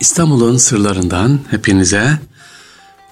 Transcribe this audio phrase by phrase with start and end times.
[0.00, 2.18] İstanbul'un sırlarından hepinize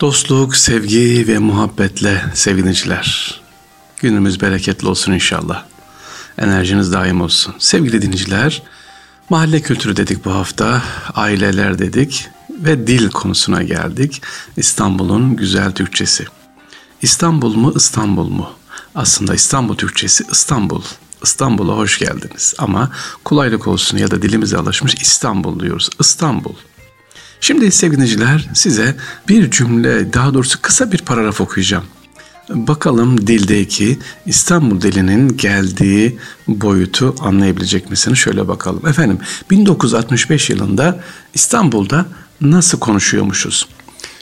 [0.01, 3.41] dostluk, sevgi ve muhabbetle seviniciler.
[3.97, 5.65] Günümüz bereketli olsun inşallah.
[6.39, 7.55] Enerjiniz daim olsun.
[7.59, 8.63] Sevgili dinleyiciler,
[9.31, 10.83] mahalle kültürü dedik bu hafta,
[11.15, 14.23] aileler dedik ve dil konusuna geldik.
[14.57, 16.25] İstanbul'un güzel Türkçesi.
[17.03, 18.51] İstanbul mu İstanbul mu?
[18.95, 20.83] Aslında İstanbul Türkçesi İstanbul.
[21.23, 22.55] İstanbul'a hoş geldiniz.
[22.59, 22.91] Ama
[23.25, 25.91] kolaylık olsun ya da dilimize alışmış İstanbul diyoruz.
[26.01, 26.55] İstanbul.
[27.45, 28.97] Şimdi sevgiliciler size
[29.29, 31.85] bir cümle daha doğrusu kısa bir paragraf okuyacağım.
[32.49, 36.19] Bakalım dildeki İstanbul dilinin geldiği
[36.49, 38.19] boyutu anlayabilecek misiniz?
[38.19, 38.87] Şöyle bakalım.
[38.87, 39.19] Efendim
[39.51, 41.01] 1965 yılında
[41.35, 42.07] İstanbul'da
[42.41, 43.69] nasıl konuşuyormuşuz?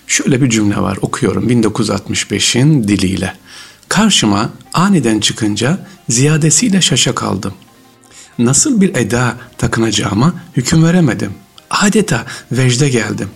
[0.06, 3.34] Şöyle bir cümle var okuyorum 1965'in diliyle.
[3.88, 7.54] Karşıma aniden çıkınca ziyadesiyle şaşa kaldım.
[8.38, 11.32] Nasıl bir eda takınacağıma hüküm veremedim
[11.82, 13.28] adeta vecde geldim.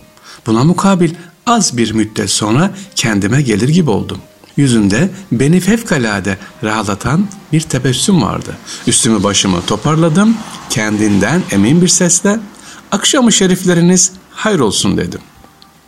[0.45, 1.11] Buna mukabil
[1.45, 4.17] az bir müddet sonra kendime gelir gibi oldum.
[4.57, 8.57] Yüzünde beni fevkalade rahatlatan bir tebessüm vardı.
[8.87, 10.37] Üstümü başımı toparladım,
[10.69, 12.39] kendinden emin bir sesle
[12.91, 15.21] akşamı şerifleriniz hayır olsun dedim.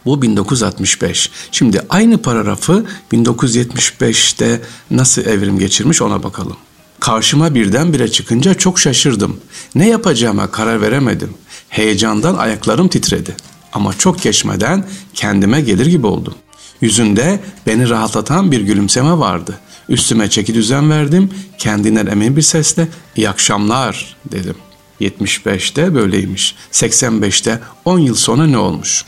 [0.06, 1.32] Bu 1965.
[1.52, 6.58] Şimdi aynı paragrafı 1975'te nasıl evrim geçirmiş ona bakalım.
[7.00, 9.40] Karşıma birdenbire çıkınca çok şaşırdım.
[9.76, 11.34] Ne yapacağıma karar veremedim.
[11.70, 13.36] Heyecandan ayaklarım titredi.
[13.74, 16.34] Ama çok geçmeden kendime gelir gibi oldum.
[16.82, 19.60] Yüzünde beni rahatlatan bir gülümseme vardı.
[19.90, 21.30] Üstüme çeki düzen verdim.
[21.58, 24.56] Kendinden emin bir sesle iyi akşamlar dedim.
[25.02, 26.56] 75'te böyleymiş.
[26.72, 29.06] 85'te 10 yıl sonra ne olmuş?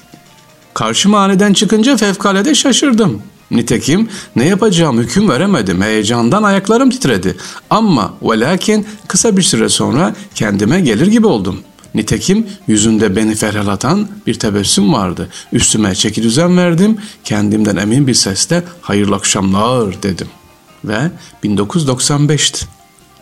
[0.73, 3.21] Karşıma aniden çıkınca fevkalade şaşırdım.
[3.51, 5.81] Nitekim ne yapacağım hüküm veremedim.
[5.81, 7.37] Heyecandan ayaklarım titredi.
[7.69, 11.59] Ama ve lakin kısa bir süre sonra kendime gelir gibi oldum.
[11.95, 15.30] Nitekim yüzünde beni ferhlatan bir tebessüm vardı.
[15.53, 16.97] Üstüme çeki düzen verdim.
[17.23, 20.28] Kendimden emin bir sesle hayırlı akşamlar dedim.
[20.86, 21.12] Ve
[21.44, 22.66] 1995'ti.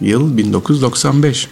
[0.02, 1.48] Yıl 1995.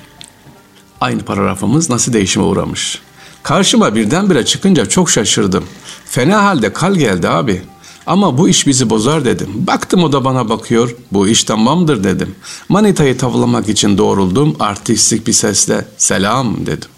[1.01, 2.99] Aynı paragrafımız nasıl değişime uğramış.
[3.43, 5.63] Karşıma birdenbire çıkınca çok şaşırdım.
[6.05, 7.61] Fena halde kal geldi abi.
[8.05, 9.49] Ama bu iş bizi bozar dedim.
[9.55, 10.95] Baktım o da bana bakıyor.
[11.11, 12.35] Bu iş tamamdır dedim.
[12.69, 14.55] Manitayı tavlamak için doğruldum.
[14.59, 16.89] Artistik bir sesle selam dedim.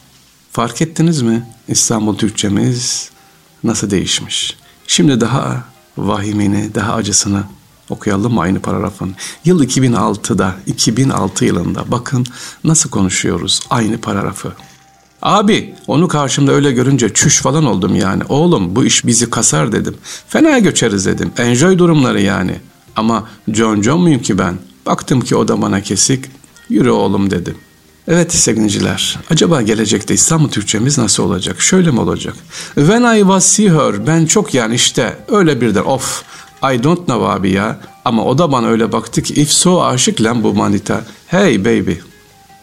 [0.52, 1.44] Fark ettiniz mi?
[1.68, 3.10] İstanbul Türkçemiz
[3.64, 4.58] nasıl değişmiş?
[4.88, 5.64] Şimdi daha
[5.98, 7.44] vahimini, daha acısını
[7.90, 9.16] okuyalım mı aynı paragrafın?
[9.46, 12.26] Yıl 2006'da, 2006 yılında bakın
[12.64, 14.54] nasıl konuşuyoruz aynı paragrafı.
[15.22, 18.24] Abi onu karşımda öyle görünce çüş falan oldum yani.
[18.30, 19.98] Oğlum bu iş bizi kasar dedim.
[20.28, 21.32] Fena göçeriz dedim.
[21.38, 22.56] Enjoy durumları yani.
[22.96, 24.58] Ama John John muyum ki ben?
[24.86, 26.26] Baktım ki o da bana kesik.
[26.70, 27.58] Yürü oğlum dedim.
[28.12, 31.62] Evet sevgiliciler, acaba gelecekte İstanbul Türkçemiz nasıl olacak?
[31.62, 32.36] Şöyle mi olacak?
[32.76, 36.24] When I was see her, ben çok yani işte öyle birden of,
[36.64, 37.80] I don't know abi ya.
[38.06, 41.06] Ama o da bana öyle baktı ki if so aşık lan bu manita.
[41.28, 41.94] Hey baby,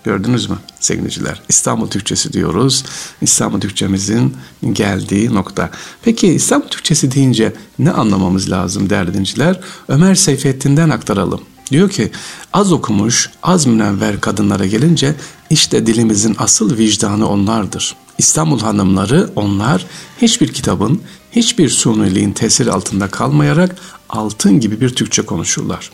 [0.04, 1.42] Gördünüz mü sevgiliciler?
[1.48, 2.84] İstanbul Türkçesi diyoruz.
[3.20, 4.36] İstanbul Türkçemizin
[4.72, 5.70] geldiği nokta.
[6.02, 9.60] Peki İstanbul Türkçesi deyince ne anlamamız lazım değerli dinleyiciler?
[9.88, 11.40] Ömer Seyfettin'den aktaralım.
[11.70, 12.10] Diyor ki
[12.52, 15.14] az okumuş, az münevver kadınlara gelince
[15.50, 17.96] işte dilimizin asıl vicdanı onlardır.
[18.18, 19.86] İstanbul hanımları onlar
[20.22, 21.00] hiçbir kitabın,
[21.32, 23.76] hiçbir suniliğin tesiri altında kalmayarak
[24.08, 25.90] altın gibi bir Türkçe konuşurlar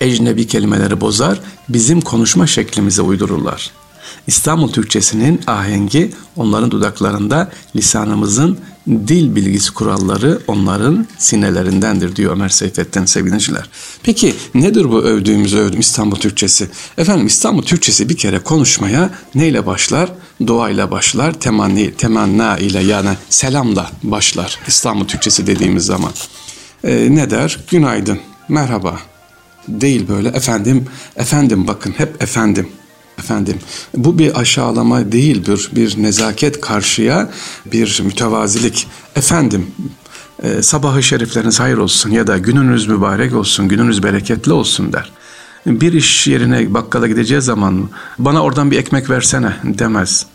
[0.00, 3.70] ecnebi kelimeleri bozar, bizim konuşma şeklimize uydururlar.
[4.26, 8.58] İstanbul Türkçesinin ahengi onların dudaklarında lisanımızın
[8.88, 13.68] dil bilgisi kuralları onların sinelerindendir diyor Ömer Seyfettin sevgiliciler.
[14.02, 16.68] Peki nedir bu övdüğümüz övdüm İstanbul Türkçesi?
[16.98, 20.12] Efendim İstanbul Türkçesi bir kere konuşmaya neyle başlar?
[20.46, 26.12] Duayla başlar, temanni, temanna ile yani selamla başlar İstanbul Türkçesi dediğimiz zaman.
[26.84, 27.58] Ee, ne der?
[27.70, 28.18] Günaydın,
[28.48, 28.98] merhaba,
[29.68, 30.86] değil böyle efendim
[31.16, 32.68] efendim bakın hep efendim
[33.18, 33.58] efendim
[33.96, 37.30] bu bir aşağılama değil bir bir nezaket karşıya
[37.66, 38.86] bir mütevazilik
[39.16, 39.66] efendim
[40.42, 45.12] e, sabahı şerifleriniz hayır olsun ya da gününüz mübarek olsun gününüz bereketli olsun der
[45.66, 50.26] bir iş yerine bakkala gideceği zaman bana oradan bir ekmek versene demez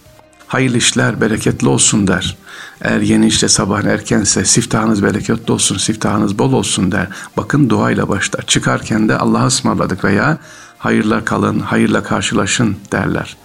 [0.53, 2.37] hayırlı işler bereketli olsun der.
[2.81, 7.07] Eğer yeni işte sabah erkense siftahınız bereketli olsun, siftahınız bol olsun der.
[7.37, 8.41] Bakın duayla başlar.
[8.47, 10.37] Çıkarken de Allah'a ısmarladık veya
[10.83, 13.37] hayırla kalın, hayırla karşılaşın derler.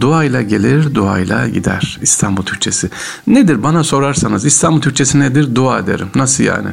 [0.00, 2.90] Duayla gelir, duayla gider İstanbul Türkçesi.
[3.26, 5.54] Nedir bana sorarsanız İstanbul Türkçesi nedir?
[5.54, 6.08] Dua derim.
[6.14, 6.68] Nasıl yani?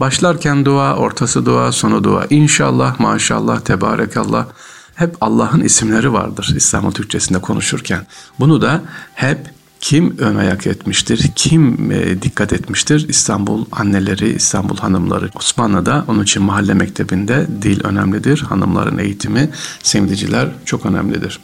[0.00, 2.26] Başlarken dua, ortası dua, sonu dua.
[2.30, 4.46] İnşallah, maşallah, tebarekallah
[4.94, 8.06] hep Allah'ın isimleri vardır İstanbul Türkçesinde konuşurken.
[8.38, 8.80] Bunu da
[9.14, 9.38] hep
[9.80, 11.30] Kim ön ayak etmiştir?
[11.36, 13.08] Kim e, dikkat etmiştir?
[13.08, 15.30] İstanbul anneleri, İstanbul hanımları.
[15.34, 18.38] Osmanlı'da onun için mahalle mektebinde dil önemlidir.
[18.38, 19.50] Hanımların eğitimi,
[19.82, 21.40] sevdiciler çok önemlidir.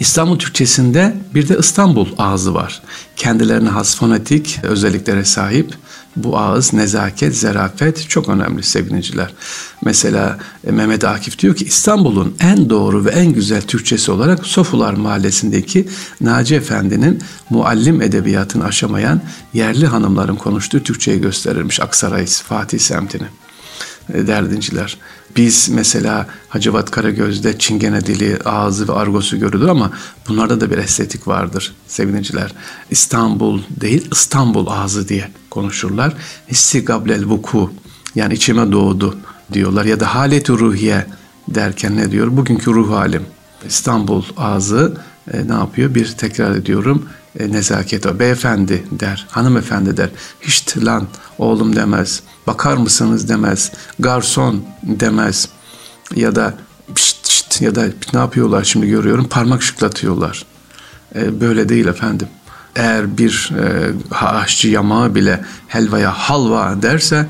[0.00, 2.82] İstanbul Türkçesinde bir de İstanbul ağzı var.
[3.16, 5.74] Kendilerine has fonetik özelliklere sahip
[6.16, 9.34] bu ağız, nezaket, zerafet çok önemli sevgiliciler.
[9.84, 14.92] Mesela e, Mehmet Akif diyor ki İstanbul'un en doğru ve en güzel Türkçesi olarak Sofular
[14.92, 15.88] Mahallesi'ndeki
[16.20, 19.20] Naci Efendi'nin muallim edebiyatını aşamayan
[19.54, 23.26] yerli hanımların konuştuğu Türkçeyi gösterirmiş Aksaray Fatih semtini.
[24.14, 24.96] E, Derdinciler.
[25.36, 29.90] Biz mesela Hacivat Karagöz'de çingene dili, ağzı ve argosu görülür ama
[30.28, 32.54] bunlarda da bir estetik vardır sevgiliciler.
[32.90, 36.14] İstanbul değil İstanbul ağzı diye konuşurlar.
[36.50, 37.70] Hissi gablel vuku
[38.14, 39.18] yani içime doğdu
[39.52, 41.06] diyorlar ya da haleti ruhiye
[41.48, 42.36] derken ne diyor?
[42.36, 43.22] Bugünkü ruh halim.
[43.66, 44.96] İstanbul ağzı
[45.32, 45.94] e, ne yapıyor?
[45.94, 47.08] Bir tekrar ediyorum
[47.38, 48.18] e, nezaket o.
[48.18, 50.10] Beyefendi der, hanımefendi der.
[50.40, 51.06] Hiç lan
[51.38, 52.22] oğlum demez.
[52.46, 53.72] Bakar mısınız demez.
[53.98, 55.48] Garson demez.
[56.16, 56.54] Ya da
[56.96, 60.44] şşt, şşt, ya da ne yapıyorlar şimdi görüyorum parmak şıklatıyorlar.
[61.14, 62.28] E, böyle değil efendim.
[62.76, 67.26] Eğer bir e, aşçı yamağı bile helvaya halva derse,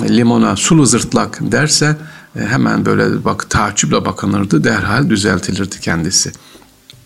[0.00, 1.96] limona sulu zırtlak derse
[2.36, 6.32] e, hemen böyle bak taaccüple bakınırdı derhal düzeltilirdi kendisi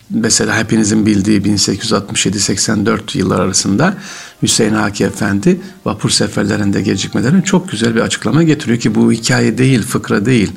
[0.09, 3.97] mesela hepinizin bildiği 1867-84 yıllar arasında
[4.41, 9.81] Hüseyin Haki Efendi vapur seferlerinde gecikmelerin çok güzel bir açıklama getiriyor ki bu hikaye değil,
[9.81, 10.51] fıkra değil.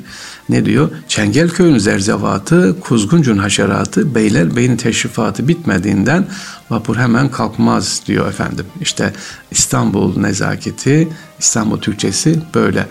[0.51, 0.89] Ne diyor?
[1.07, 6.27] Çengelköy'ün zerzevatı, Kuzguncun haşeratı, beyler beyni teşrifatı bitmediğinden
[6.69, 8.65] vapur hemen kalkmaz diyor efendim.
[8.81, 9.13] İşte
[9.51, 11.07] İstanbul nezaketi,
[11.39, 12.87] İstanbul Türkçesi böyle.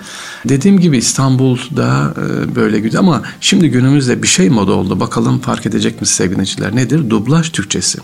[0.49, 5.01] Dediğim gibi İstanbul'da e, böyle güzel ama şimdi günümüzde bir şey moda oldu.
[5.01, 7.11] Bakalım fark edecek misiniz sevgili Nedir?
[7.11, 7.99] Dublaj Türkçesi.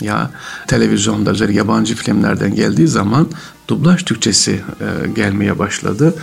[0.00, 0.30] Ya
[0.66, 3.28] televizyonda özellikle yabancı filmlerden geldiği zaman
[3.68, 6.14] dublaj Türkçesi e, gelmeye başladı.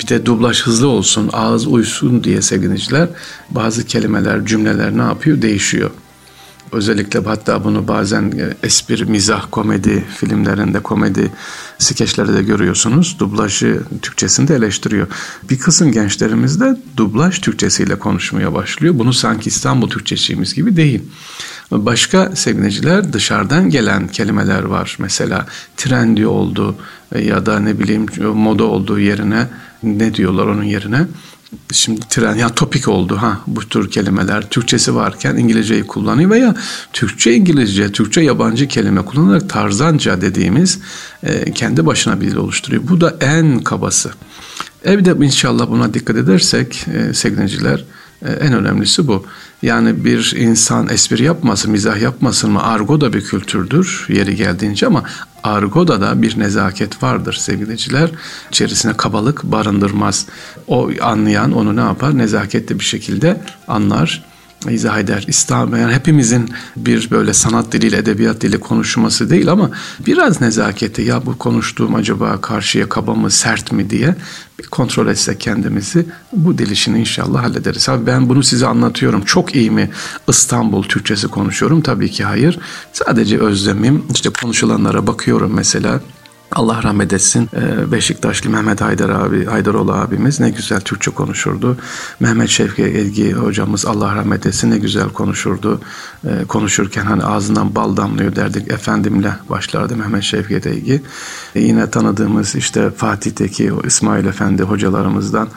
[0.00, 3.08] Bir de dublaj hızlı olsun, ağız uysun diye sevgiliciler
[3.50, 5.42] bazı kelimeler, cümleler ne yapıyor?
[5.42, 5.90] Değişiyor.
[6.72, 11.32] Özellikle hatta bunu bazen e, espri, mizah, komedi filmlerinde, komedi
[11.78, 13.16] skeçlerde de görüyorsunuz.
[13.18, 15.06] Dublajı Türkçesinde eleştiriyor.
[15.50, 18.98] Bir kısım gençlerimiz de dublaj Türkçesiyle konuşmaya başlıyor.
[18.98, 21.02] Bunu sanki İstanbul Türkçesiymiş gibi değil.
[21.70, 24.96] Başka sevgiliciler dışarıdan gelen kelimeler var.
[24.98, 25.46] Mesela
[25.76, 26.76] trendi oldu
[27.18, 29.46] ya da ne bileyim moda olduğu yerine
[29.82, 31.06] ne diyorlar onun yerine?
[31.72, 36.54] Şimdi tren ya topik oldu ha bu tür kelimeler Türkçesi varken İngilizceyi kullanıyor veya
[36.92, 40.78] Türkçe İngilizce, Türkçe yabancı kelime kullanarak tarzanca dediğimiz
[41.22, 42.82] e, kendi başına bir dil oluşturuyor.
[42.88, 44.10] Bu da en kabası.
[44.84, 47.84] Evde inşallah buna dikkat edersek e, sevgiliciler
[48.22, 49.26] en önemlisi bu.
[49.62, 52.62] Yani bir insan espri yapmasın, mizah yapmasın mı?
[52.62, 55.02] Argo da bir kültürdür yeri geldiğince ama
[55.42, 58.10] argoda da bir nezaket vardır sevgiliciler.
[58.50, 60.26] İçerisine kabalık barındırmaz.
[60.68, 62.18] O anlayan onu ne yapar?
[62.18, 64.29] Nezaketli bir şekilde anlar
[64.68, 65.24] izah eder.
[65.28, 69.70] İslam yani hepimizin bir böyle sanat diliyle, edebiyat dili konuşması değil ama
[70.06, 74.14] biraz nezaketi ya bu konuştuğum acaba karşıya kaba mı, sert mi diye
[74.58, 77.88] bir kontrol etsek kendimizi bu dil işini inşallah hallederiz.
[77.88, 79.24] Abi ben bunu size anlatıyorum.
[79.24, 79.90] Çok iyi mi
[80.28, 81.80] İstanbul Türkçesi konuşuyorum?
[81.80, 82.58] Tabii ki hayır.
[82.92, 84.04] Sadece özlemim.
[84.14, 86.00] İşte konuşulanlara bakıyorum mesela.
[86.52, 87.48] Allah rahmet etsin.
[87.54, 91.76] Ee, Beşiktaşlı Mehmet Haydar abi, Haydaroğlu abimiz ne güzel Türkçe konuşurdu.
[92.20, 95.80] Mehmet Şevki Elgi hocamız Allah rahmet etsin ne güzel konuşurdu.
[96.24, 98.72] Ee, konuşurken hani ağzından bal damlıyor derdik.
[98.72, 101.02] Efendimle başlardı Mehmet Şevki Elgi.
[101.54, 105.48] Ee, yine tanıdığımız işte Fatih'teki İsmail Efendi hocalarımızdan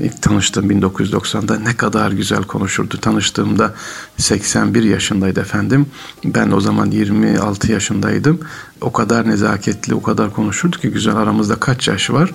[0.00, 2.98] İlk tanıştığım 1990'da ne kadar güzel konuşurdu.
[3.00, 3.74] Tanıştığımda
[4.16, 5.86] 81 yaşındaydı efendim.
[6.24, 8.40] Ben o zaman 26 yaşındaydım.
[8.80, 12.30] O kadar nezaketli, o kadar konuşurdu ki güzel aramızda kaç yaş var.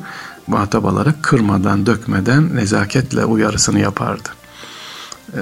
[0.47, 4.29] Muhatap alarak kırmadan, dökmeden nezaketle uyarısını yapardı.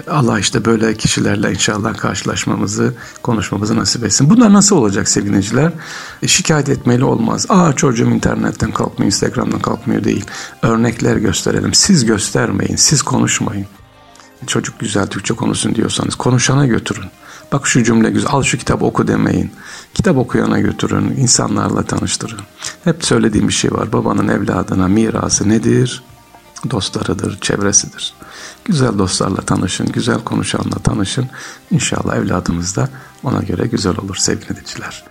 [0.09, 2.93] Allah işte böyle kişilerle inşallah karşılaşmamızı,
[3.23, 4.29] konuşmamızı nasip etsin.
[4.29, 5.71] Bunlar nasıl olacak sevgiliciler?
[6.21, 7.45] E, şikayet etmeli olmaz.
[7.49, 10.25] Aa çocuğum internetten kalkmıyor, Instagram'dan kalkmıyor değil.
[10.61, 11.73] Örnekler gösterelim.
[11.73, 13.65] Siz göstermeyin, siz konuşmayın.
[14.47, 17.09] Çocuk güzel Türkçe konuşsun diyorsanız konuşana götürün.
[17.51, 19.51] Bak şu cümle güzel, al şu kitap oku demeyin.
[19.93, 22.39] Kitap okuyana götürün, insanlarla tanıştırın.
[22.83, 23.93] Hep söylediğim bir şey var.
[23.93, 26.03] Babanın evladına mirası nedir?
[26.71, 28.13] Dostlarıdır, çevresidir.
[28.65, 31.29] Güzel dostlarla tanışın, güzel konuşanla tanışın.
[31.71, 32.89] İnşallah evladımız da
[33.23, 35.03] ona göre güzel olur sevgili dinleyiciler.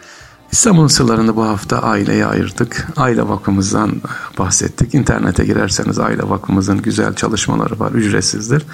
[0.53, 2.89] İstanbul'un sırlarında bu hafta aileye ayırdık.
[2.97, 4.03] Aile vakfımızdan
[4.39, 4.95] bahsettik.
[4.95, 7.93] İnternete girerseniz aile vakfımızın güzel çalışmaları var.
[7.93, 8.67] Ücretsizdir.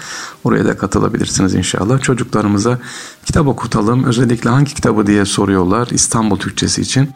[0.43, 2.01] Oraya da katılabilirsiniz inşallah.
[2.01, 2.79] Çocuklarımıza
[3.25, 4.03] kitap okutalım.
[4.03, 7.09] Özellikle hangi kitabı diye soruyorlar İstanbul Türkçesi için.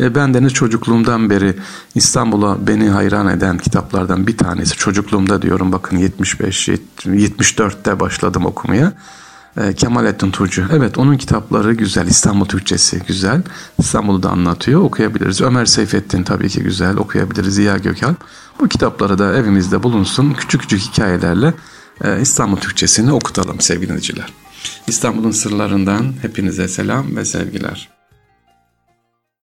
[0.00, 1.56] E, ben deniz çocukluğumdan beri
[1.94, 4.76] İstanbul'a beni hayran eden kitaplardan bir tanesi.
[4.76, 8.92] Çocukluğumda diyorum bakın 75 74'te başladım okumaya.
[9.56, 10.64] E, Kemalettin Tuğcu.
[10.72, 12.06] Evet onun kitapları güzel.
[12.06, 13.42] İstanbul Türkçesi güzel.
[13.78, 14.80] İstanbul'u da anlatıyor.
[14.80, 15.40] Okuyabiliriz.
[15.40, 16.96] Ömer Seyfettin tabii ki güzel.
[16.96, 17.54] Okuyabiliriz.
[17.54, 18.16] Ziya Gökalp.
[18.60, 20.32] Bu kitapları da evimizde bulunsun.
[20.32, 21.54] Küçük küçük hikayelerle
[22.04, 24.32] e, İstanbul Türkçesini okutalım sevgili dinleyiciler.
[24.86, 27.93] İstanbul'un sırlarından hepinize selam ve sevgiler.